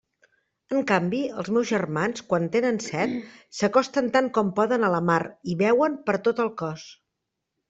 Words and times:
En 0.75 0.79
canvi, 0.91 1.17
els 1.41 1.51
meus 1.57 1.67
germans, 1.71 2.23
quan 2.31 2.47
tenen 2.55 2.79
set, 2.85 3.13
s'acosten 3.59 4.09
tant 4.17 4.31
com 4.39 4.51
poden 4.61 4.87
a 4.89 4.91
la 4.95 5.03
mar 5.11 5.21
i 5.53 5.57
beuen 5.61 6.01
per 6.09 6.19
tot 6.31 6.43
el 6.47 6.51
cos. 6.65 6.89